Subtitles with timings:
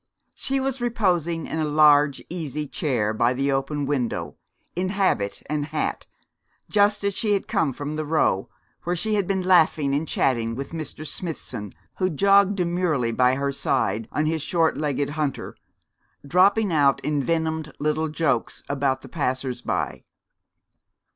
[0.33, 4.35] She was reposing in a large easy chair by the open window,
[4.75, 6.07] in habit and hat,
[6.71, 8.49] just as she had come from the Row,
[8.81, 11.05] where she had been laughing and chatting with Mr.
[11.05, 15.55] Smithson, who jogged demurely by her side on his short legged hunter,
[16.25, 20.03] dropping out envenomed little jokes about the passers by.